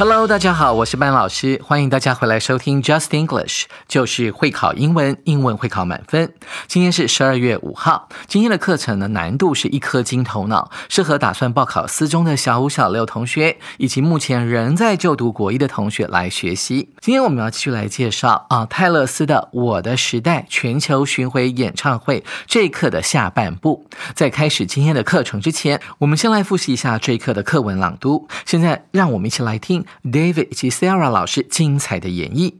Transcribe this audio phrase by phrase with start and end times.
[0.00, 6.32] Hello，大家好，我是班老师，欢迎大家回来收听 Just English，就是会考英文，英文会考满分。
[6.68, 16.90] 今天是十二月五号，今天的课程呢难度是一颗金头脑，适合打算报考四中的小五、小六同学，以及目前仍在就读国一的同学来学习。
[17.00, 23.88] 今天我们要继续来介绍啊泰勒斯的《我的时代》全球巡回演唱会这一课的下半部。
[24.14, 28.28] 在开始今天的课程之前，我们先来复习一下这一课的课文朗读。
[28.46, 29.84] 现在让我们一起来听。
[30.03, 32.55] David 以及 Sarah 老师精彩的演绎。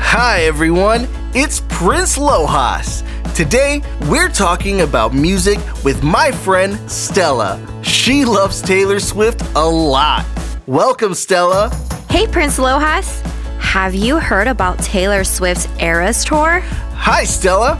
[0.00, 3.02] Hi everyone, it's Prince Lojas.
[3.34, 7.58] Today we're talking about music with my friend Stella.
[7.82, 10.24] She loves Taylor Swift a lot.
[10.66, 11.70] Welcome, Stella.
[12.08, 13.20] Hey, Prince Lojas.
[13.58, 16.60] Have you heard about Taylor Swift's Eras Tour?
[16.94, 17.78] Hi, Stella.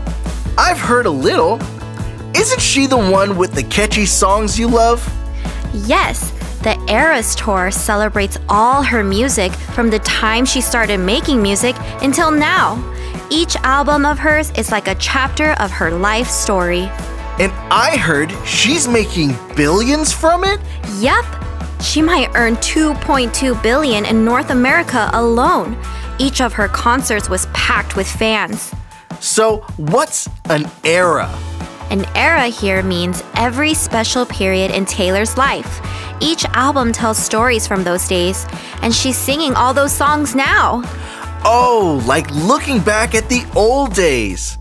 [0.58, 1.58] I've heard a little.
[2.35, 5.01] Isn't she the one with the catchy songs you love?
[5.73, 11.75] Yes, the Eras Tour celebrates all her music from the time she started making music
[12.01, 12.77] until now.
[13.31, 16.89] Each album of hers is like a chapter of her life story.
[17.39, 20.59] And I heard she's making billions from it?
[20.97, 21.25] Yep.
[21.81, 25.77] She might earn 2.2 billion in North America alone.
[26.19, 28.73] Each of her concerts was packed with fans.
[29.19, 31.29] So, what's an era?
[31.89, 35.81] An era here means every special period in Taylor's life.
[36.21, 38.45] Each album tells stories from those days,
[38.81, 40.83] and she's singing all those songs now.
[41.43, 44.57] Oh, like looking back at the old days.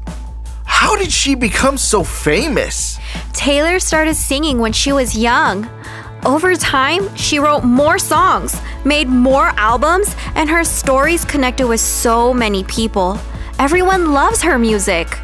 [0.65, 2.99] How did she become so famous?
[3.33, 5.69] Taylor started singing when she was young.
[6.25, 12.33] Over time, she wrote more songs, made more albums, and her stories connected with so
[12.33, 13.19] many people.
[13.59, 15.19] Everyone loves her music.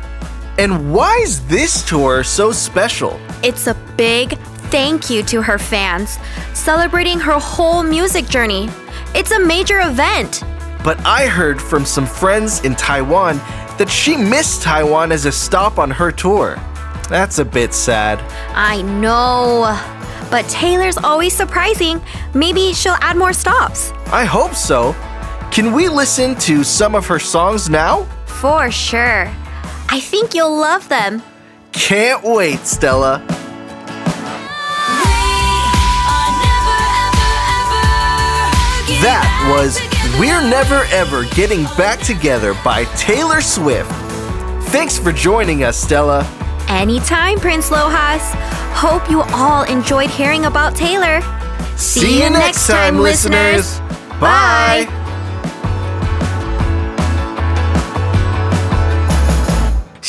[0.57, 3.21] And why is this tour so special?
[3.43, 4.39] It's a big
[4.71, 6.19] thank you to her fans,
[6.53, 8.69] celebrating her whole music journey.
[9.15, 10.45] It's a major event.
[10.85, 13.39] But I heard from some friends in Taiwan
[13.79, 16.57] that she missed Taiwan as a stop on her tour.
[17.09, 18.21] That's a bit sad.
[18.55, 19.77] I know.
[20.31, 22.01] But Taylor's always surprising.
[22.33, 23.91] Maybe she'll add more stops.
[24.13, 24.93] I hope so.
[25.51, 28.05] Can we listen to some of her songs now?
[28.27, 29.33] For sure.
[29.95, 31.23] I think you'll love them.
[31.71, 33.25] Can't wait, Stella.
[39.05, 39.79] That was
[40.19, 43.89] We're Never Ever Getting Back Together by Taylor Swift.
[44.73, 46.27] Thanks for joining us, Stella.
[46.69, 48.35] Anytime, Prince Lojas.
[48.75, 51.21] Hope you all enjoyed hearing about Taylor.
[51.77, 53.79] See, you next time, listeners.
[54.19, 54.89] Bye.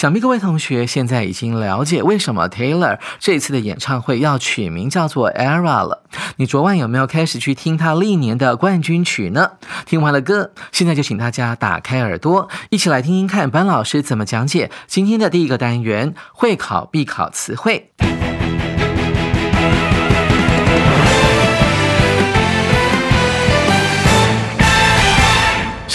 [0.05, 6.03] 想必各位同学现在已经了解为什么 Taylor 这次的演唱会要取名叫做 Era 了。
[6.35, 9.53] 你昨晚有没有开始去听他历年的冠军曲呢？
[9.88, 17.89] 听完了歌，现在就请大家打开耳朵，一起来听听看班老师怎么讲解今天的第一个单元——会考必考词汇。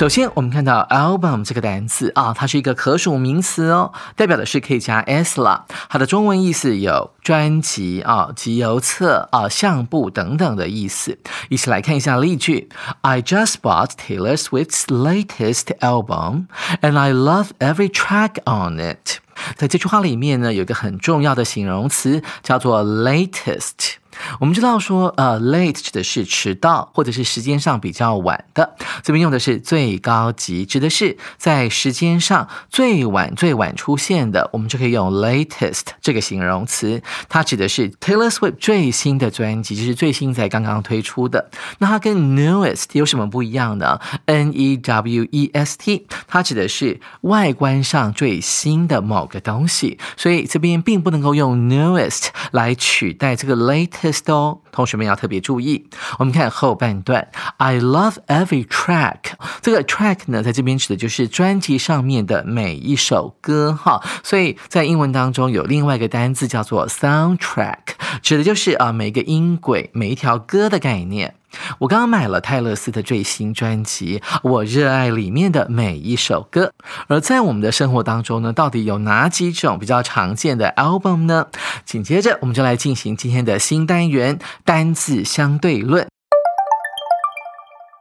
[0.01, 5.67] 首先，我们看到 album 这个单词啊，它是一个可数名词哦，代表的是可以加 s 了。
[5.91, 11.19] 它的中文意思有专辑啊、集邮册啊、相簿等等的意思。
[11.51, 12.71] 一起来看一下例句
[13.03, 16.47] ：I just bought Taylor Swift's latest album,
[16.81, 19.19] and I love every track on it。
[19.57, 24.00] 在这句话里面呢，有一个很重要的形容词叫做 latest。
[24.41, 37.03] 我们知道说，呃，late 指的是迟到或者是时间上比较晚的，这边用的是最高级，指的是在时间上最晚最晚出现的，我们就可以用 latest 这个形容词。
[37.29, 41.51] 它指的是 Taylor Swift 最新的专辑，就是最新才刚刚推出的。
[41.79, 54.61] 那它跟 newest 有什么不一样呢？N E W E S T，它指的是外观上最新的某个东西，所以这边并不能够用 newest 来取代这个 late test 哦。
[54.73, 55.89] 同学们要特别注意。
[56.19, 59.19] 我们看后半段，I love every track。
[59.61, 64.03] 这个 track 呢，在这边指的就是专辑上面的每一首歌哈。
[64.23, 67.79] 所以在英文当中有另外一个单字叫做 soundtrack，
[68.23, 71.35] 指的就是啊每个音轨、每一条歌的概念。
[71.79, 76.73] 我刚刚买了泰勒斯的最新专辑，我热爱里面的每一首歌。
[77.09, 81.47] 而在我们的生活当中呢，到底有哪几种比较常见的 album 呢？
[81.85, 86.07] 紧接着我们就来进行今天的新单元——单字相对论。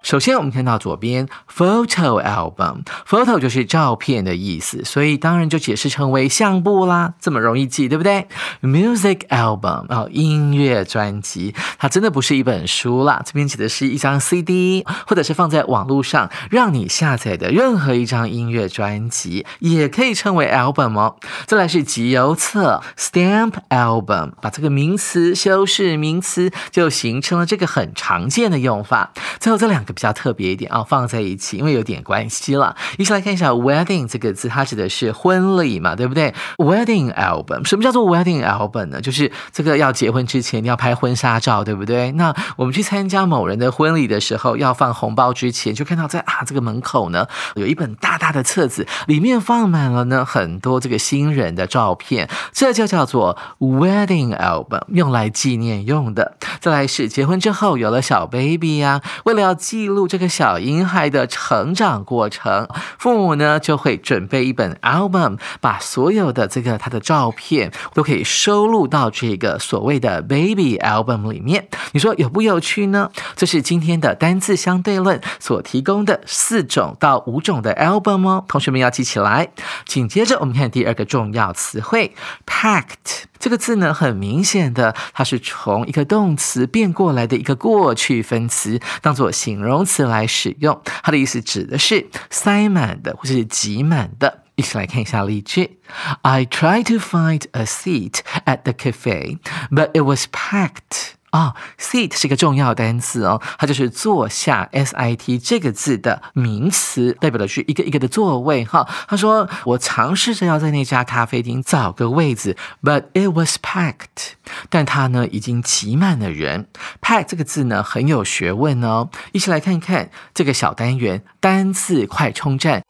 [0.02, 8.26] 首先，我们看到左边 photo album，photo 就是照片的意思，所以当然就解释成为相簿啦，这么容易记，对不对
[8.62, 21.18] ？music album 啊，音乐专辑，它真的不是一本书啦，这边指的是一张 CD，或者是放在网络上让你下载的任何一张音乐专辑，也可以称为 album 哦。
[21.46, 29.12] 再来是集邮册 stamp album，把这个名词修饰名词，就形成了这个很常见的用法。
[29.42, 29.84] 最后这两。
[29.94, 32.76] 比较特别一点啊，放在一起，因为有点关系了。
[32.98, 39.02] 一起来看一下 wedding 这个字，它指的是婚礼嘛，对不对？wedding album 什么叫做 wedding album 呢？
[39.02, 42.12] 就是这个要结婚之前要拍婚纱照，对不对？
[42.12, 47.26] 那我们去参加某人的婚礼的时候，要放红包之前，就看到在啊这个门口呢，
[47.56, 56.38] 有一本大大的册子，里面放满了呢很多这个新人的照片，这就叫做 wedding album，用来纪念用的。
[56.60, 59.79] 再来是结婚之后有了小 baby 呀，为了要记。
[59.80, 62.68] 记录这个小婴孩的成长过程，
[62.98, 71.70] 父母呢就会准备一本 album，把所有的这个他的照片都可以收录到这个所谓的 baby album 里面。
[71.94, 73.10] 你说有不有趣呢？
[73.38, 79.48] 这是今天的单字相对论所提供的四种到五种的 album 哦，同学们要记起来。
[79.86, 82.14] 紧接着我们看第二个重要词汇
[82.46, 83.24] packed。
[83.40, 90.81] 这个字呢，很明显的，它是从一个动词变过来的一个过去分词，当做形容词来使用。
[90.85, 94.45] 它的意思指的是塞满的或者是挤满的。
[94.57, 95.79] 一起来看一下例句：
[96.23, 99.39] I tried to find a seat at the cafe,
[99.71, 101.15] but it was packed.
[101.32, 108.88] 啊，seat 是一个重要单词哦，它就是坐下，s i t 这个字的名词，代表的是一个一个的座位哈。
[109.08, 114.34] 他说我尝试着要在那家咖啡厅找个位子，but it was packed，
[114.70, 116.68] 但它呢已经挤满了人。
[117.02, 122.82] pack 这个字呢很有学问哦，一起来看一看这个小单元单字快充站。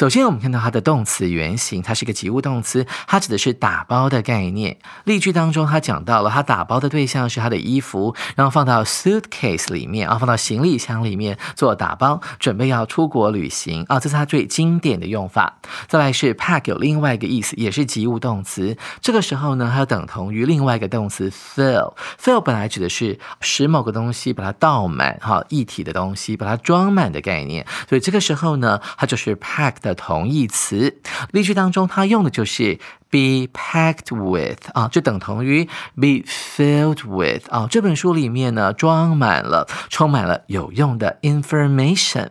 [0.00, 4.78] 首先，我们看到它的动词原形，它是一个及物动词，它指的是打包的概念。
[5.04, 15.58] 例句当中，它讲到了，它打包的对象是他的衣服，然后放到 suitcase 里面啊，放到行李箱里面做打包，准备要出国旅行啊，这是它最经典的用法。
[15.86, 29.89] 再来是 pack 有另外一个意思，也是及物动词，这个时候呢，它等同于另外一个动词 fill，fill 本来指的是使某个东西把它倒满哈，一体的东西把它装满的概念，所以这个时候呢，它就是 pack 的。
[29.94, 31.00] 同义词，
[31.32, 32.78] 例句当中它用的就是
[33.10, 35.64] be packed with 啊，就等同于
[35.94, 37.66] be filled with 啊。
[37.70, 42.28] 这本书里面呢，装满了，充满了有用的 information。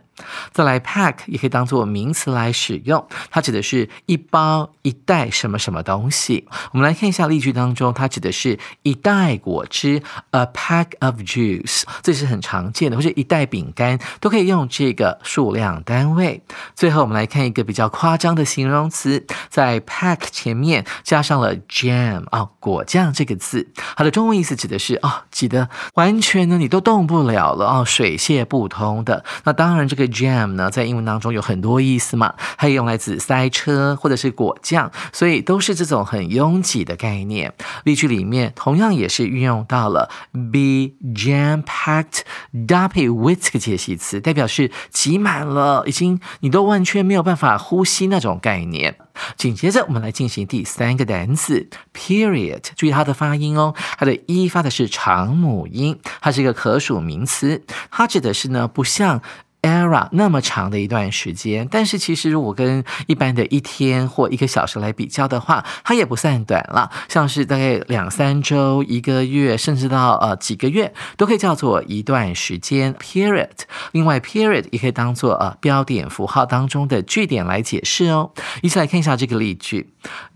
[0.51, 6.47] 再来，pack 也可以当做名词来使用，它指的是一包一袋什么什么东西。
[6.71, 16.43] 我们来看一下例句当中，它指的是一袋果汁，a pack of juice，这是很常见的，或者一袋饼干都可以用这个数量单位。
[16.75, 29.23] 最后，我们来看一个比较夸张的形容词，在 pack 前面加上了 jam 啊，果酱这个字，它的中文意思指的是哦，挤得完全呢你都动不了了啊，水泄不通的。
[29.45, 30.08] 那当然这个。
[30.11, 37.53] Jam 呢，在英文当中有很多意思嘛，它也用来指塞车或者是果酱，所以都是这种很拥挤的概念。
[37.83, 42.21] 例句里面同样也是运用到了 be jam packed
[42.67, 48.95] 搭配 with 这个介系词，代表是挤满了，已经你都完全没有办法呼吸那种概念。
[49.35, 59.21] 紧接着，我们来进行第三个单词 period，注意它的发音哦，它的一发的是长母音，它是一个可数名词，它指的是呢不像。
[59.61, 66.89] Era 那么长的一段时间，但是其实如果跟一般的一天或一个小时来比较的话，它也不算短了。
[67.07, 73.49] 像是大概两三周、一个月，甚至到呃几个月，都可以叫做一段时间 period。
[73.91, 78.31] 另外，period 也可以当做呃标点符号当中的句点来解释哦。
[78.61, 79.89] 一起来看一下这个例句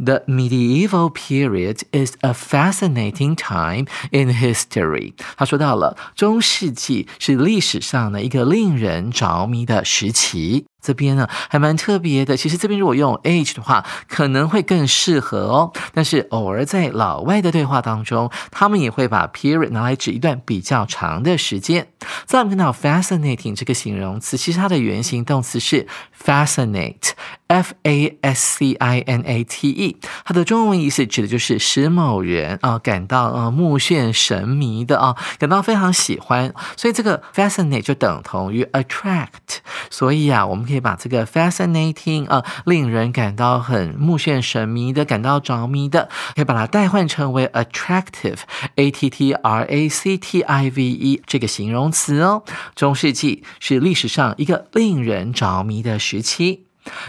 [0.04, 5.14] ：The medieval period is a fascinating time in history。
[5.38, 10.66] 他说到了中世纪是历史上的一个令人着迷的时期。
[10.84, 15.72] 这边呢还蛮特别的，其实这边如果用 age 的话，可能会更适合哦。
[15.94, 21.88] 但是偶尔在老外的对话当中，他们也会把 period 拿来指一段比较长的时间。
[22.26, 25.88] 再我们看到 fascinating 这个形容词，其实它的原型动词是
[26.22, 36.54] fascinate，f a s c i n a t e，它的中文意思指的就是使某人啊感到呃目眩神迷的啊，感到非常喜欢。
[36.76, 39.62] 所以这个 fascinate 就等同于 attract。
[39.90, 40.84] 所以啊，我们可以。
[40.84, 52.44] 把这个 fascinating 啊，令人感到很目眩神迷的，感到着迷的，可以把它代换成为 attractive，a t t r a c t i v e 这个形容词哦。
[52.76, 56.66] 中世纪是历史上一个令人着迷的时期。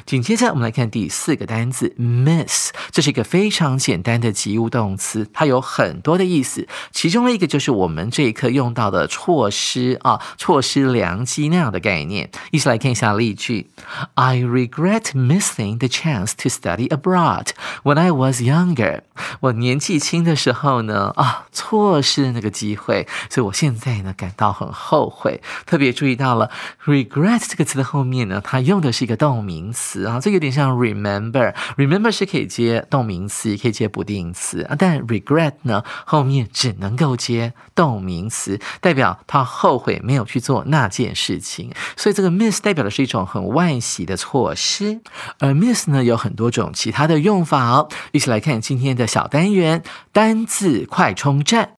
[0.06, 12.30] 紧接着，我们来看第四个单词 miss，这是一个非常简单的及物动词，它有很多的意思，其中的一个就是我们这一课用到的错失啊，错失良机那样的概念。
[12.50, 13.68] 一起来看一下例句
[14.14, 17.48] ：I regret missing the chance to study abroad
[17.82, 19.00] when I was younger。
[19.40, 25.40] 我年纪轻的时候呢，啊，错失那个机会，所以我现在呢感到很后悔。
[25.66, 26.50] 特别注意到了
[26.84, 29.63] regret 这个词的后面呢，它用的是一个动名。
[29.64, 34.76] 名词啊，这有点像 remember，remember 是可以接动名词，也可以接不定词啊。
[34.78, 41.72] 但 regret 呢，后面只能够接动名词，代表他后悔没有去做那件事情。
[41.96, 45.00] 所以这个 miss 代表的是一种很惋惜的措施。
[45.38, 47.88] 而 miss 呢，有很多种其他的用法哦。
[48.12, 51.70] 一起来看今天的小单元单字快充站。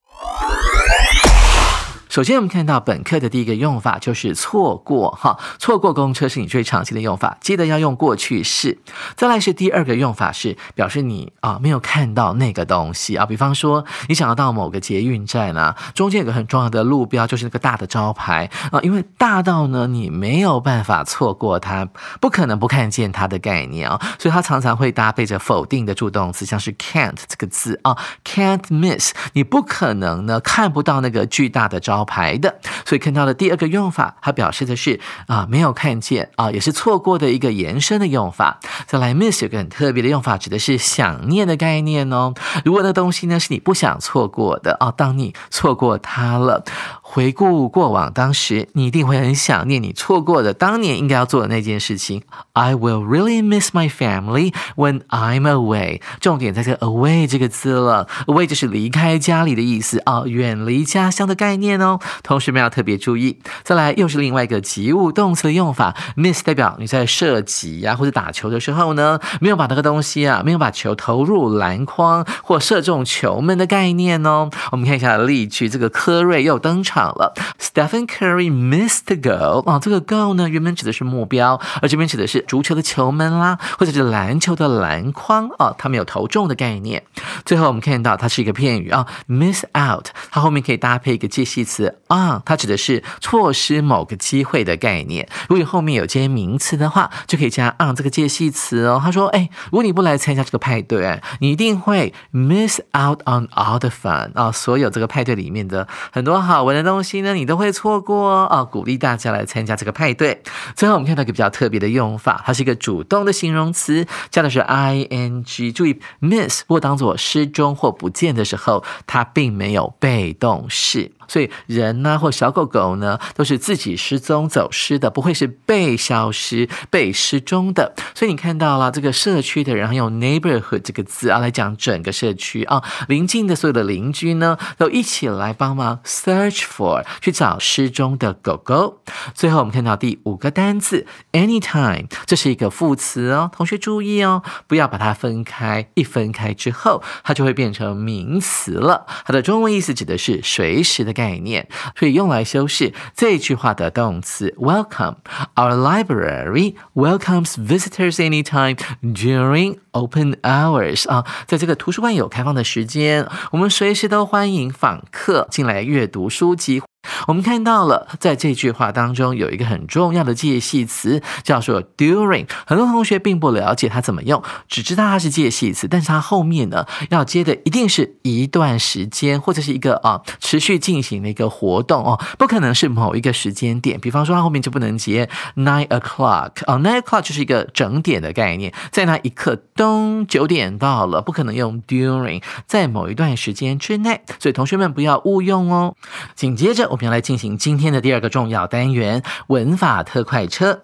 [2.17, 8.79] 首先，我们看到本课的第一个用法就是错过，哈，错过公车是你最常见的用法，记得要用过去式。
[9.17, 21.87] 再来是第二个用法是表示你啊没有看到那个东西啊，比方说你想要到某个捷运站啊，中间有个很重要的路标，就是那个大的招牌啊，因为大到呢你没有办法错过它，
[22.19, 27.95] 不可能不看见它的概念啊，所以它常常会搭配着否定的助动词，像是 can't 这个字啊
[28.25, 32.06] ，can't miss，你不可能呢看不到那个巨大的招。
[32.07, 38.61] 牌的，所以看到的第二个用法，它表示的是啊没有看见啊，也是错过的一个延伸的用法。
[38.87, 42.33] 再来，miss 有个很特别的用法，指的是想念的概念哦。
[42.65, 46.65] 如果那东西呢是你不想错过的啊，当你错过它了。
[47.03, 52.23] 回顾过往，当时你一定会很想念你错过的当年应该要做的那件事情。
[52.53, 56.01] I will really miss my family when I'm away。
[56.21, 61.99] 重点在这 away 这个字了，away 就是离开家里的意思啊，远离家乡的概念哦。
[62.23, 63.39] 同学们要特别注意。
[63.63, 74.51] 再来，又是另外一个及物动词的用法，miss 代表你在射击呀或者打球的时候呢，没有把那个东西啊，没有把球投入篮筐或射中球门的概念哦。
[74.71, 77.07] 我们看一下例句，这个科瑞又登场。
[77.07, 87.05] 了，Stephen Curry missed the goal 啊，这个 goal 呢原本指的是目标，而这边指的是足球的球门啦，或者是篮球的篮筐啊，它没有投中的概念。
[87.45, 95.27] 最后我们看到它是一个片语啊，miss out，它后面可以搭配一个介系词 on，它指指的是错失某个机会的概念。
[95.49, 99.01] 如果你后面有接名词的话，就可以加 on 这个介系词哦。
[99.03, 106.97] 他说，哎，如果你不来参加这个派对，你一定会 miss out on all the fun 啊，所有这个派对里面的很多好玩的东。
[107.07, 108.69] 西呢，你都会错过哦。
[108.69, 110.43] 鼓励大家来参加这个派对。
[110.75, 115.71] 最后，我们看到一个比较特别的用法，它是一个主动的形容词，加的是 i n g。
[115.71, 121.13] 注意，miss 或当做失踪或不见的时候，它并没有被动式。
[121.29, 127.95] 所以人呢，或小狗狗呢，都是自己失踪走失的，不会是被消失、被失踪的。
[128.15, 139.03] 所以你看到了这个社区的人用 neighborhood 这个字啊，来讲整个社区啊，邻近的所有的邻居呢，都一起来帮忙 search for 去找失踪的狗狗。
[139.35, 149.07] 最后我们看到第五个单词 anytime，这是一个副词哦，同学注意哦，不要把它分开，一分开之后，它就会变成名词了。
[149.25, 151.16] 它的中文意思指的是随时的。
[151.17, 151.67] 概念，
[151.99, 155.17] 所以用来修饰这句话的动词 welcome。
[155.55, 161.09] Our library welcomes visitors anytime during open hours。
[161.09, 166.83] 啊，在这个图书馆有开放的时间，我们随时都欢迎访客进来阅读书籍。
[167.27, 172.47] 我们看到了，在这句话当中有一个很重要的介系词，叫做 during。
[172.67, 184.01] 很多同学并不了解它怎么用，只知道它是介系词，但是它后面呢要接的一定是一段时间，或者是一个啊持续进行的一个活动哦，不可能是某一个时间点。
[184.01, 194.23] 比方说，它后面就不能接 nine o'clock 啊，nine o'clock 就是一个整点的概念，在那一刻，咚，九点到了，不可能用 during，在某一段时间之内。
[194.39, 195.95] 所以同学们不要误用哦。
[196.35, 196.96] 紧接着。
[196.97, 200.81] 我们要来进行今天的第二个重要单元——文法特快车。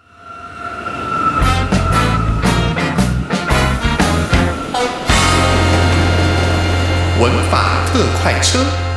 [7.19, 8.92] 文法特快车。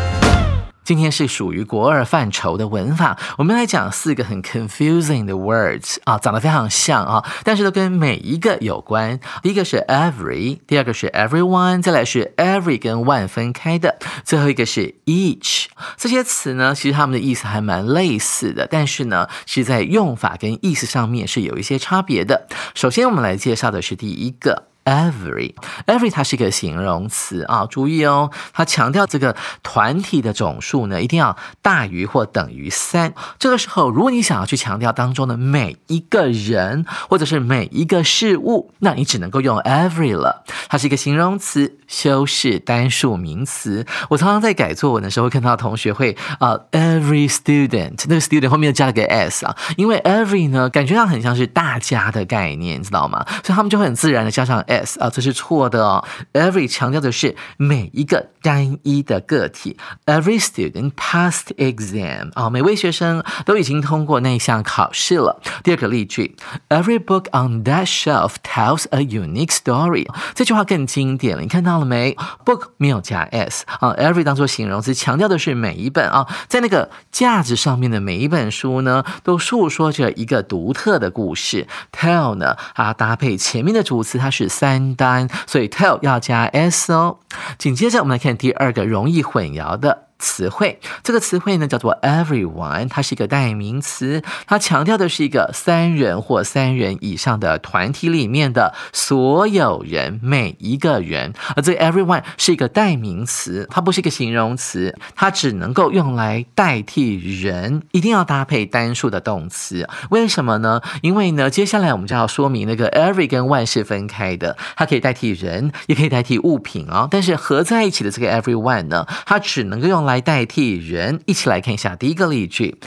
[0.85, 9.19] 今天是属于国二范畴的文法，我们来讲四个很 confusing 的 words 啊，长得非常像啊，但是都跟每一个有关。
[9.41, 15.65] 第一个是 every，第二个是 everyone，再来是 every 跟 one 分开的，最后一个是 each。
[15.97, 22.47] 这些词呢，其实它们的意思还蛮类似的，但是呢，是在用法跟意思上面是有一些差别的。
[22.75, 24.67] 首先，我们来介绍的是第一个。
[24.85, 33.13] Every，every 它是一个形容词啊，注意哦，它强调这个团体的总数呢，一定要大于或等于三。
[33.39, 40.43] 这个时候，如果你想要去强调当中的每一个人或者是每一个事物，那你只能够用 every 了。
[40.69, 43.87] 它是一个形容词，修饰单数名词。
[44.09, 53.25] 我常常在改作文的时候，会看到同学会啊，every student，那个 student 后面又加了个 s 啊，因为 every 呢，感觉上很像是大家的概念，你知道吗？
[53.43, 55.00] 所以他们就会很自然的加上 s。
[55.00, 56.03] 啊，这是错的哦。
[56.34, 59.77] Every 强调的是每一个单一的个体。
[60.05, 65.41] Every student passed exam 啊，每位学生都已经通过那项考试了。
[65.63, 66.36] 第二个例句
[66.70, 70.08] ，Every book on that shelf tells a unique story。
[70.34, 72.15] 这句话更经典了，你看到了没
[72.46, 81.67] ？Book 没有加 s 啊，Every 当做形容词，强调的是每一本啊，在那个架子上面的每一本书呢，都诉说着一个独特的故事。
[81.91, 84.46] Tell 呢，啊，搭配前面的主词，它是。
[84.65, 87.19] 三单，所以 tell 要加 s 哦。
[87.60, 90.04] 紧接着，我们来看第二个容易混淆的。
[90.17, 101.34] 词汇这个词汇呢叫做 everyone，它是一个代名词，它强调的是一个三人或三人以上的团体里面的所有人，每一个人。
[101.55, 109.88] 而这 everyone 是一个代名词，它不是一个形容词，它只能够用来代替人，一定要搭配单数的动词。
[110.12, 110.81] 为什么呢？
[111.01, 117.07] 因为呢，接下来我们就要说明那个 every 跟 one 是分开的，它可以代替人，也可以代替物品哦。
[117.11, 120.04] 但是合在一起的这个 everyone 呢，它只能够用。
[120.05, 122.77] 来代替人，一起来看一下第一个例句。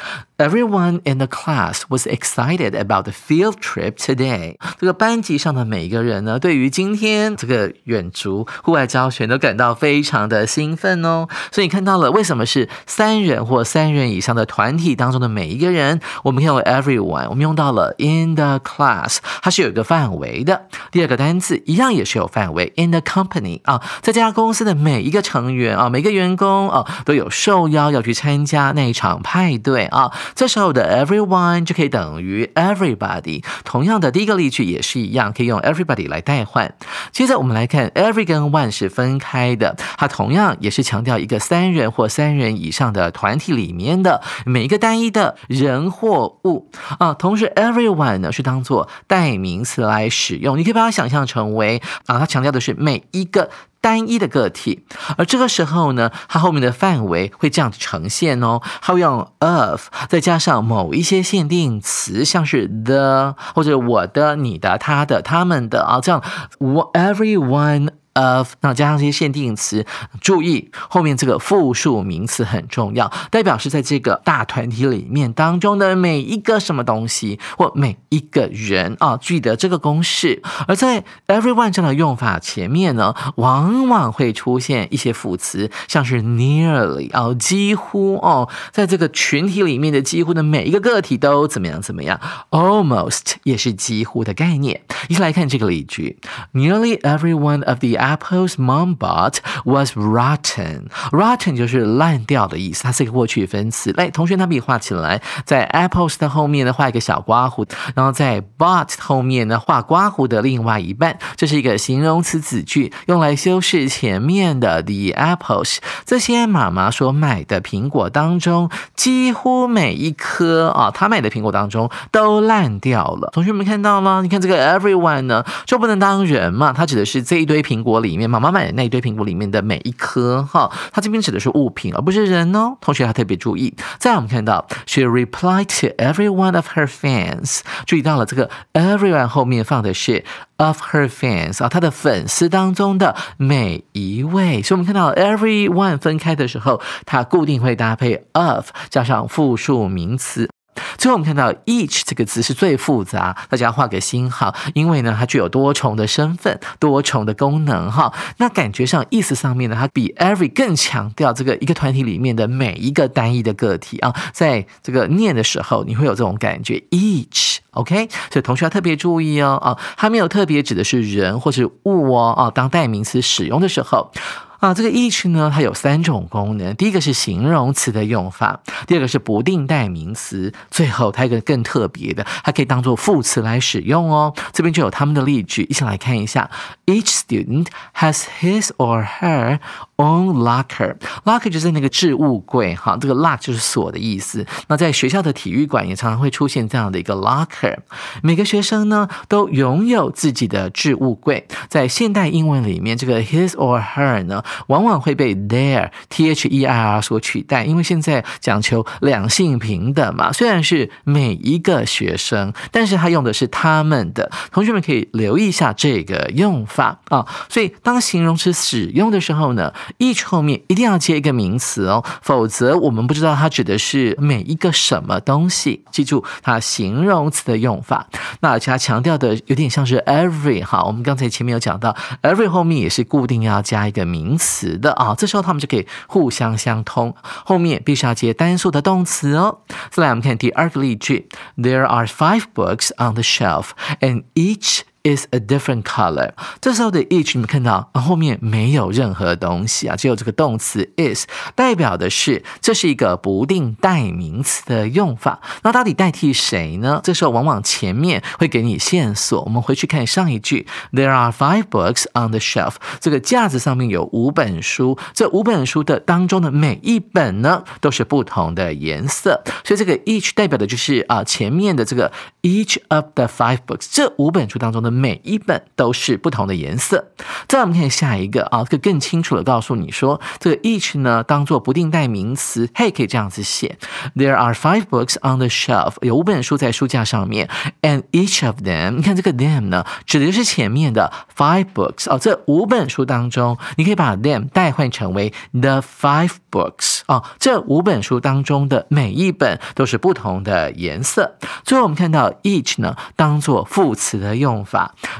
[0.40, 4.56] Everyone in the class was excited about the field trip today。
[4.78, 11.26] 这个班级上的每一个人呢，对于今天这个远足户外教学都感到非常的兴奋哦。
[11.50, 20.68] 所以你看到了，为什么是三人或三人以上的团体当中的每一个人，我们用了 everyone，我们用到了 in the class，它是有一个范围的。
[20.92, 30.12] 第二个单词一样也是有范围，in the company 啊，在这家公司的每一个成员啊，每个员工啊，都有受邀要去参加那一场派对啊。
[30.34, 33.44] 这时候的 everyone 就可以等于 everybody。
[33.64, 36.74] 同样的，第一个例句也是一样，可以用 everybody 来代换。
[37.12, 47.14] 接着我们来看 every 跟 one 是分开的，它同样也是强调一个三人或三人以上的团体里面的每一个单一的人或物啊。
[47.14, 53.50] 同时 everyone 呢是当做代名词来使用，你可以把它想象成为啊，它强调的是每一个。
[53.80, 54.84] 单一的个体，
[55.16, 66.22] 而这个时候呢，它后面的范围会这样子呈现哦，它会用 of 再加上某一些限定词，像是 the 或者我的、你的、他的、他们的啊，这样
[66.58, 67.90] everyone。
[68.18, 69.86] Of 那加上这些限定词，
[70.20, 80.42] 注意后面这个复数名词很重要，代表是在这个大团体里面当中的每一个什么东西或每一个人啊，记得这个公式。
[80.66, 94.80] 而在 everyone 这样的用法前面呢，往往会出现一些副词，像是 nearly 哦，几乎哦，在这个群体里面的几乎的每一个个体都怎么样怎么样，almost 也是几乎的概念。
[95.08, 96.18] 一起来看这个例句
[96.52, 100.88] ，nearly every one of the Apple's mom bought was rotten.
[101.12, 103.92] Rotten 就是烂掉的意思，它是一个过去分词。
[103.92, 111.18] 来，同学拿笔画起来，在 apples 的后面呢画一个小刮胡，然后在 bought 后面呢画刮胡的另外一半。
[111.36, 115.76] 这是一个形容词子句，用来修饰前面的 the apples。
[116.06, 123.28] 这些妈妈所买的苹果当中，几乎每一颗啊，她买的苹果当中都烂掉了。
[123.34, 124.22] 同学们看到了？
[124.22, 126.72] 你看这个 everyone 呢，就不能当人嘛？
[126.72, 127.97] 它指的是这一堆苹果。
[128.00, 132.76] 里面，妈妈买的那一堆苹果里面的每一颗哈，它这边指的是物品，而不是人哦。
[132.80, 133.74] 同学要特别注意。
[133.98, 140.24] 再我们看到，she replied to every one of her fans，注意到了这个 everyone 后面放的是
[140.56, 144.62] of her fans 啊，她的粉丝当中的每一位。
[144.62, 150.48] 所以我们看到 everyone 分开的时候，它固定会搭配 of 加上复数名词。
[150.96, 158.12] 最后我们看到 each 这个词是最复杂，大家画个星号，因为呢它具有多重的身份、多重的功能哈。
[158.38, 167.58] 那感觉上意思上面呢，它比 every 更强调这个一个团体里面的每一个单一的个体啊，在这个念的时候，你会有这种感觉 each。
[167.72, 174.10] OK，所以同学要特别注意哦啊，它没有特别指的是人或是物哦啊，当代名词使用的时候。
[174.58, 176.74] 啊，这个 each 呢，它有三种功能。
[176.74, 184.34] 第一个是形容词的用法，第二个是不定代名词，最后它一个更特别的，它可以当做副词来使用哦。
[184.52, 186.50] 这边就有他们的例句，一起来看一下。
[186.86, 187.66] Each student
[187.96, 189.60] has his or her
[189.98, 190.96] own locker.
[191.24, 194.46] Locker 就是那个置物柜，哈，这个 lock 就是锁的意思。
[194.68, 197.76] 那在学校的体育馆也常常会出现这样的一个 locker。
[198.22, 201.46] 每个学生呢都拥有自己的置物柜。
[201.68, 204.42] 在现代英文里面，这个 his or her 呢。
[204.68, 210.32] 往往会被 their t h e i r 所取代，因为现在讲求两性平等嘛。
[210.32, 214.30] 虽然是每一个学生，但是他用的是他们的。
[214.52, 217.26] 同学们可以留意一下这个用法啊。
[217.48, 225.84] 所以当形容词使用的时候呢，each 后面一定要接一个名词哦，否则我们不知道它指的是每一个什么东西。
[225.90, 228.06] 记住它形容词的用法。
[228.40, 234.38] 那而且它强调的有点像是 every 哈，我们刚才前面有讲到，every 后面也是固定要加一个名。
[234.38, 239.58] 词的啊，这时候他们就可以互相相通，后面必须要接单数的动词哦。
[239.90, 243.70] 再来，我们看第二个例句：There are five books on the shelf,
[244.00, 246.32] and each is a different color。
[246.60, 255.40] 这时候的 each 你们看到后面没有任何东西啊，只有这个动词 is，代表的是这是一个不定代名词的用法。
[255.62, 257.00] 那到底代替谁呢？
[257.04, 259.42] 这时候往往前面会给你线索。
[259.42, 262.74] 我们回去看上一句，There are five books on the shelf。
[263.00, 272.10] 这个架子上面有五本书，这五本书的当中的每一本呢都是不同的颜色，所以这个 each 代表的就是啊前面的这个
[272.42, 274.87] each of the five books，这五本书当中的。
[274.90, 277.08] 每一本都是不同的颜色。
[277.46, 283.78] 再我们看下一个啊，这个更清楚的告诉你说，这个 each 呢当做不定代名词，嘿，可以这样子写
[284.14, 287.48] ：There are five books on the shelf，有五本书在书架上面
[287.82, 301.36] ，and each of them，你看这个 them 呢，指的就是前面的 five books 哦，这五本书当中，你可以把 them 代换成为 the five books 哦，这五本书当中的每一本都是不同的颜色。
[301.64, 304.77] 最后我们看到 each 呢，当做副词的用法。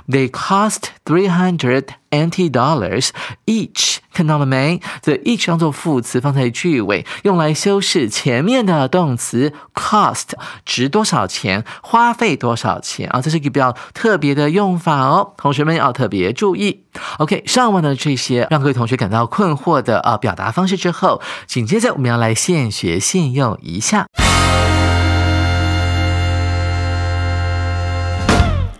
[0.08, 3.10] They cost three hundred NT dollars
[3.46, 4.80] each，看到了没？
[5.02, 10.30] 这 each 当做副词放在句尾，用来修饰前面的动词 cost，
[10.64, 13.20] 值多少钱，花费多少钱啊？
[13.20, 16.84] 这是一个比较特别的用法哦，同学们要特别注意。
[17.18, 24.06] OK，上完了这些让各位同学感到困惑的啊表达方式之后，紧接着我们要来现学现用一下。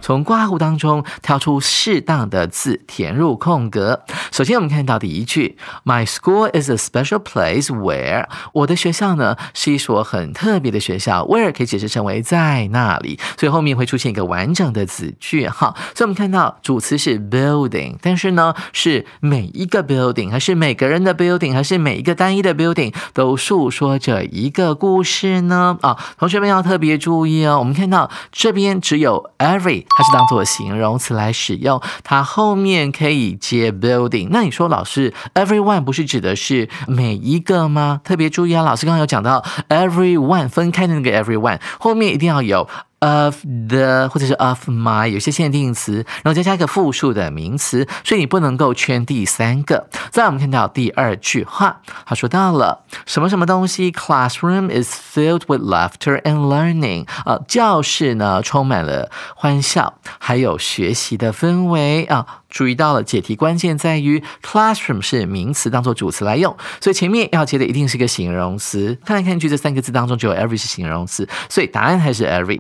[0.09, 4.05] 从挂号当中挑出适当的字填入空格。
[4.33, 11.27] 首先，我们看到第一句：My school is a special place where 我的学校呢是一所很特别的学校。
[11.27, 15.75] Where 可以解释成为在那里，所以后面会出现一个完整的子句哈。
[15.95, 25.77] 所以我们看到主词是 building，但是呢是每一个 building 还是每个人的 building 还是每一个单一的 building 都诉说着一个故事呢？
[25.83, 27.59] 啊，同学们要特别注意哦。
[27.59, 29.85] 我们看到这边只有 every。
[29.99, 34.29] 它是当做形容词来使用，它后面可以接 building。
[34.31, 38.01] 那你说老师，everyone 不是指的是每一个吗？
[38.05, 42.69] 特别注意啊，老师刚刚有讲到 everyone 分开的那个 everyone 后面一定要有。
[43.01, 43.37] Of
[43.69, 49.89] the 或者是 of my 有些限定词，然后再加一个复数的名词，所以你不能够圈第三个。
[50.11, 57.07] 再我们看到第二句话，他说到了什么什么东西，classroom is filled with laughter and learning。
[57.25, 62.27] 啊，教室呢充满了欢笑，还有学习的氛围啊。
[62.49, 68.99] 注意到了解题关键在于 classroom 是名词当做主词来用，所以前面要接的一定是个形容词。
[69.05, 72.57] 看来看去，这三个字当中只有 every 是形容词，所以答案还是 every。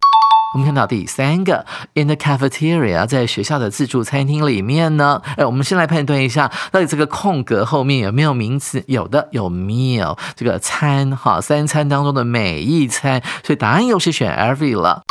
[0.54, 5.20] 我们看到第三个，in the cafeteria，在学校的自助餐厅里面呢。
[5.36, 8.82] 哎，我们先来判断一下，到底这个空格后面有没有名词？
[8.86, 15.02] 有的，有 meal，这个餐哈，三餐当中的每一餐，所以答案又是选 every 了。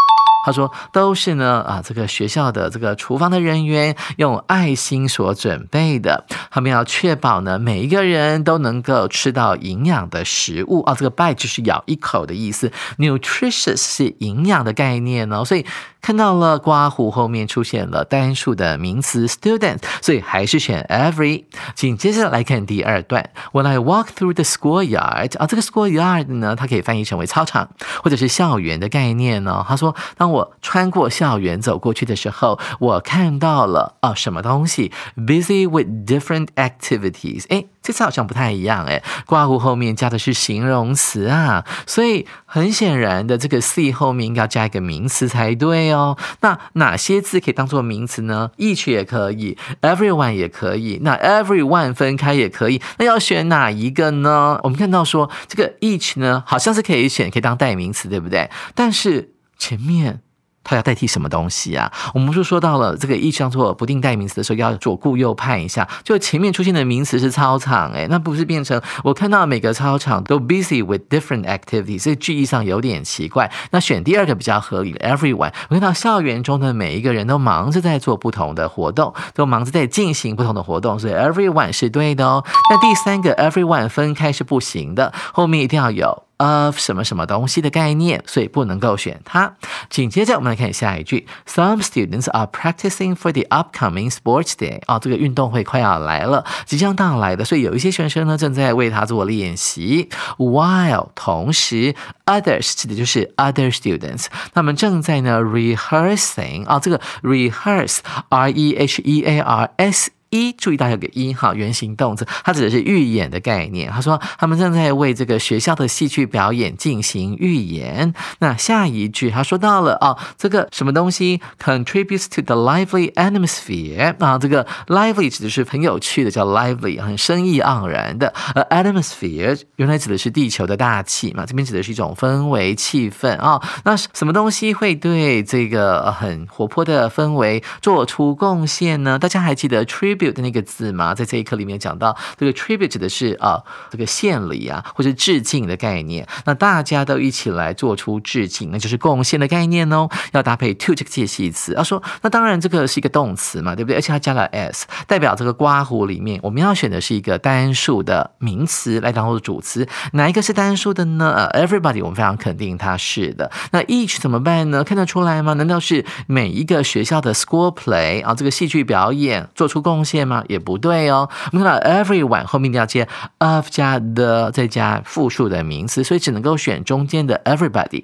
[0.48, 10.96] 他说都是呢啊，这个学校的这个厨房的人员用爱心所准备的，他们要确保呢每一个人都能够吃到营养的食物啊。
[10.98, 15.66] 这个 bite 就是咬一口的意思，nutritious 是营养的概念哦，所以。
[16.02, 21.46] 看到了刮胡后面出现了单数的名词 student，所以还是选 every。
[21.76, 27.70] 紧接着来看第二段，When I walk through the schoolyard，啊，这个 schoolyard 呢，它可以翻译成为操场
[28.04, 29.66] 或者是校园的概念呢。
[29.68, 37.46] 他说，当我穿过校园走过去的时候，我看到了啊什么东西，busy with different activities。
[37.50, 45.94] 哎，这次好像不太一样哎，刮胡后面加的是形容词啊，所以很显然的，这个 C 后面应该加一个名词才对。
[45.94, 52.82] 哦，那哪些字可以当做名词呢？each 也可以，everyone 也可以，那 everyone 分开也可以。
[52.98, 54.60] 那要选哪一个呢？
[54.64, 58.50] 我们看到说这个 each 呢，好像是可以选，可以当代名词，对不对？
[58.76, 60.20] 但是前面。
[60.68, 61.90] 它要代替什么东西啊？
[62.14, 65.88] 我们不是说到了这个 each 当做不定代名词的时候，要左顾右盼一下。
[66.04, 73.50] 就前面出现的名词是操场，哎，那不是变成我看到每个操场都 busy with different activities，所以句意上有点奇怪。
[73.72, 75.54] 那选第二个比较合理，everyone。
[75.70, 82.44] 我看到校园中的每一个人都忙着在做不同的活动，都忙着在进行不同的活动，所以 everyone 是对的哦。
[82.70, 86.27] 那第三个 everyone 分开是不行的，后面一定要有。
[86.38, 89.54] Of 什么什么东西的概念，所以不能够选它。
[89.90, 94.82] 紧接着我们来看下一句：Some students are practicing for the upcoming sports day。
[94.86, 100.10] 啊，这个运动会快要来了，即将到来的，所以有一些学生呢正在为它做练习。
[100.38, 101.96] While 同时
[102.26, 106.66] ，others 指的就是 other students，他们正在呢 rehearsing。
[106.66, 110.12] 啊，这个 rehearse，r e h e a r s。
[110.30, 113.90] 一注意到有个一哈，原形动词，它指的是预演的概念。
[113.90, 118.14] 他说他们正在为这个学校的戏剧表演进行预演。
[118.40, 128.34] 那下一句他说到了啊，这个什么东西 contributes to the lively atmosphere 啊，这个 lively 指的是很有趣的，叫 lively，很生意盎然的。
[128.54, 133.62] 而 atmosphere 原来指的是地球的大气嘛，这边指的是一种氛围气氛啊。
[133.84, 139.18] 那什么东西会对这个很活泼的氛围做出贡献呢？
[139.18, 143.62] 大家还记得 tribute 的那个字嘛，在这一课里面讲到，这个 tribute 的是啊，
[143.92, 146.28] 这个献礼啊，或者致敬的概念。
[146.46, 150.10] 那大家都一起来做出致敬，那就是贡献的概念哦。
[150.32, 151.74] 要搭配 to 这个介系词。
[151.74, 153.98] 要说，那当然这个是一个动词嘛，对不对？
[153.98, 159.88] 而且它加了 s，代表这个刮胡里面，我们要选的是一个单数的名词来当做主词。
[160.14, 163.52] 哪一个是单数的呢？Everybody，我们非常肯定它是的。
[163.72, 164.84] 那 each 怎么办呢？
[164.84, 165.54] 看得出来吗？
[165.54, 169.98] 难道是每一个学校的 school play 啊，这个戏剧表演做出贡？
[170.08, 170.44] 线吗？
[170.48, 171.30] 也不对哦。
[171.52, 173.08] 我们看到 everyone 后面一定要接
[173.40, 178.04] of 加 the 再加复数的名词，所以只能够选中间的 everybody。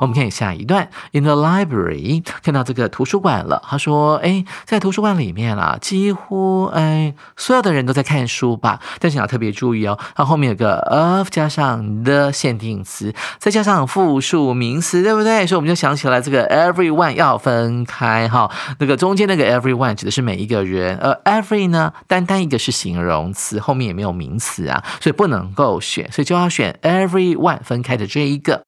[0.00, 3.62] 我们看下一段，In the library，看到这个图书馆了。
[3.64, 8.80] 他说：“哎，在图书馆里面啊，几乎哎所有的人都在看书吧。
[8.98, 15.46] 但是你要特别注意哦，它后面有个 of 加上 the 限定词，再加上复数名词，对不对？
[15.46, 18.50] 所以我们就想起来这个 everyone 要分开哈。
[18.80, 28.64] 那个中间那个 everyone 指的是每一个人，而 every 呢，单单一个是形容词，后面也没有名词啊，所以不能够选，所以就要选 everyone 分开的这一个。”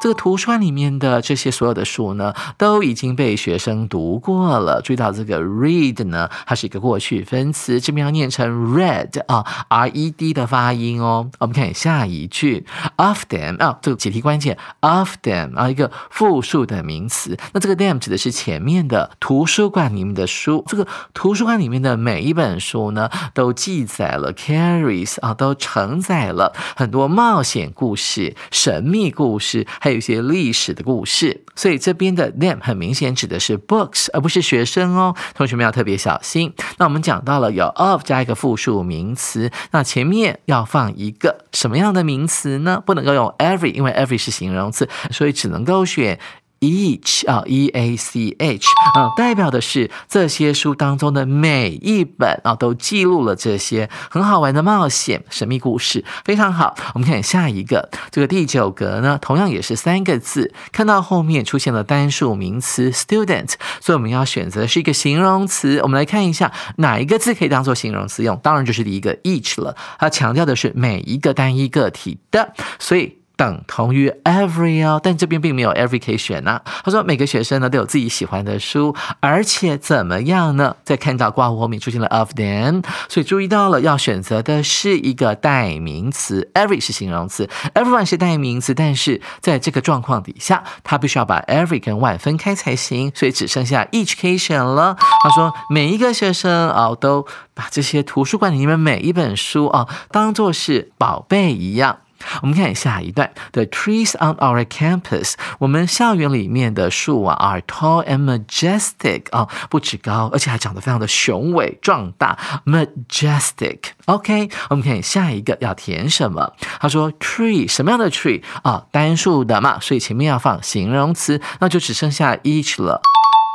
[0.00, 4.80] 这个图书馆里面的这些所有的书呢，都已经被学生读过了。
[4.80, 11.30] 注意到这个 read 呢，它是一个过去分词，这边要念成 read 啊，r e d 的发音哦。
[11.38, 12.64] 我们看下一句
[12.96, 17.38] ，of them 啊，这个解题关键，of them 啊，一个复数的名词。
[17.52, 20.64] 那这个 them 指的是前面的图书馆里面的书。
[20.66, 29.89] 这个图书馆里面的每一本书呢，都记载了 carries 啊，都承载了很多冒险故事、神秘故事，还。
[29.90, 35.14] 有一些历史的故事，所以这边的 them 很明显指的是 books，而不是学生哦。
[35.34, 36.52] 同学们要特别小心。
[36.78, 42.82] 那我们讲到了有 of 加一个复数名词，那前面要放一个什么样的名词呢？
[42.84, 46.18] 不能够用 every，因为 every 是形容词，所以只能够选。
[46.60, 56.74] Each 啊，E A C H 啊，代表的是这些书当中的每一本啊，都记录了这些很好玩的冒险神秘故事，非常好。
[56.94, 65.80] 我们看下一个，这个第九格呢，同样也是三个字，看到后面出现了单数名词 student，所以我们要选择是一个形容词。
[65.82, 69.74] 我们来看一下哪一个字可以当做形容词用，当然就是第一个 each 了。
[69.98, 73.19] 它强调的是每一个单一个体的，所以。
[73.40, 76.60] 等同于 every 哦，但这边并没有 every 可以选呐。
[76.84, 80.76] 他说每个学生呢都有自己喜欢的书，而且怎么样呢？
[80.84, 94.98] 在看到挂号后面出现了 of them，所以注意到了要选择的是一个代名词，every 是形容词，everyone 是代名词，但是在这个状况底下，他必须要把 every 跟 one 分开才行，所以只剩下 each 可以选了。
[95.22, 102.00] 他说每一个学生啊都把这些图书馆里面每一本书啊当做是宝贝一样。
[102.42, 113.78] 我们看下一段，The trees on our campus，我们校园里面的树啊，are tall and majestic 啊，不止高，而且还长得非常的雄伟壮大，majestic。
[114.06, 116.52] OK，我们看下一个要填什么？
[116.80, 118.84] 他说 tree 什么样的 tree 啊？
[118.90, 123.00] 单数的嘛，所以前面要放形容词，那就只剩下 each 了。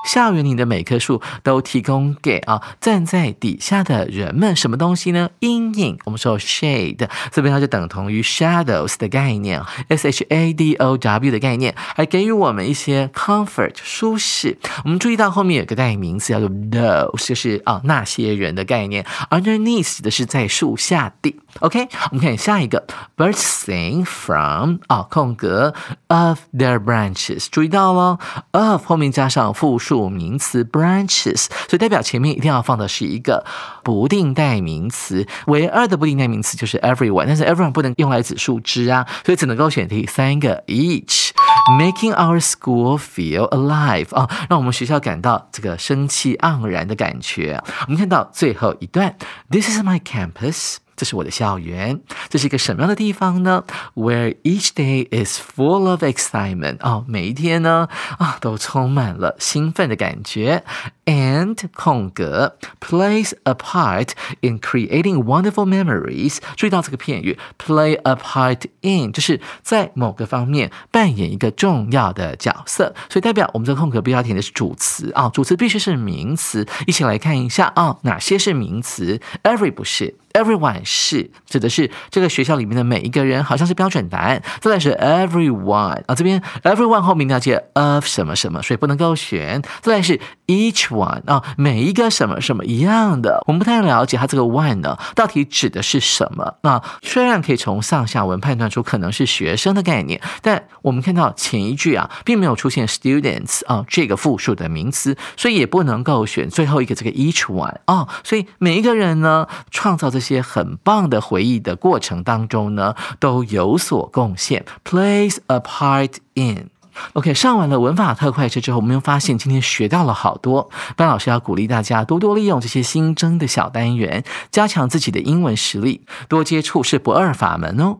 [0.06, 5.30] 校园里的每棵树都提供给啊站在底下的人们什么东西呢？
[5.40, 14.58] 阴影，我们说 shade，这边它就等同于 shadows 的概念，s h a d o w 的概念，还给予我们一些 comfort 舒适。
[14.84, 21.36] 我们注意到后面有个代名词叫做 those，就是啊那些人的概念，underneath 的是在树下的。
[21.62, 22.86] OK，我们看下一个
[23.18, 25.74] ，birds sing from 啊空格
[26.08, 28.20] of their branches，注意到了
[28.52, 29.95] of 后面加上复数。
[30.10, 33.46] 名词 branches，所以代表前面一定要放的是一个
[33.84, 35.26] 不定代名词。
[35.48, 47.62] 唯二的不定代名词就是 everyone，但是 everyone 不能用来指树枝啊，所以只能够选第三个 each，making our school feel alive 啊，让我们学校感到这个生气盎然的感觉。
[47.88, 49.16] 我们看到最后一段
[49.50, 50.78] ，This is my campus。
[50.96, 53.64] 这是我的校园，这是一个什么样的地方呢
[53.96, 60.64] ？Where each day is full of excitement，哦，每一天呢，啊，都充满了兴奋的感觉。
[61.06, 64.10] And 空格 plays a part
[64.42, 66.38] in creating wonderful memories。
[66.56, 72.96] 注意到这个片语，play a part in，就是在某个方面扮演一个重要的角色。
[73.10, 76.66] 所以代表我们这个空格必须要填的是主词啊，主词必须是名词。
[76.88, 80.16] 一起来看一下啊，哪些是名词？Every 不是。
[80.36, 84.44] Everyone 是指的是这个学校里面的每一个人，好像是标准答案。
[84.60, 89.62] 再来是 everyone 啊，这边 everyone 后面要接 of 什么什么，所以不能够选。
[89.82, 93.42] 再来是 each one 啊，每一个什么什么一样的。
[93.48, 96.56] 我们不太了解它这个 one 呢，到底指的是什么？
[96.64, 108.10] 那虽然可以从上下文判断出可能是学生的概念，但我们看到前一句啊，并没有出现 students 啊这个复数的名词，所以也不能够选最后一个这个 each one 啊。
[108.22, 110.26] 所以每一个人呢，创造这。
[110.26, 116.72] 些很棒的回忆的过程当中呢，都有所贡献，plays a part in。
[117.14, 120.70] OK，上完了文法特快车之后，我们又发现今天学到了好多。
[120.96, 127.98] 班老师要鼓励大家多多利用这些新增的小单元，加强自己的英文实力，多接触是不二法门哦。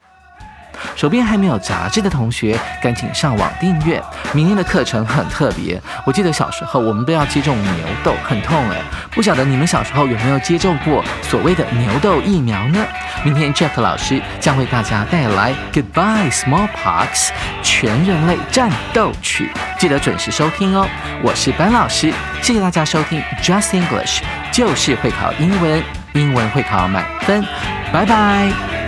[0.96, 4.02] 手边还没有杂志的同学，赶紧上网订阅。
[4.34, 7.72] 明天的课程很特别，我记得小时候我们都要接种牛
[8.04, 8.78] 痘，很痛哎。
[9.12, 12.86] 不晓得你们小时候有没有接种过所谓的牛痘疫苗呢？
[13.24, 17.30] 明天 Jack 老师将为大家带来 Goodbye Smallpox
[17.64, 20.88] 全人类战斗曲，记得准时收听哦。
[21.24, 25.84] 我是班老师，谢谢大家收听 Just English，就是会考英文，
[26.14, 27.44] 英文会考满分，
[27.92, 28.85] 拜拜。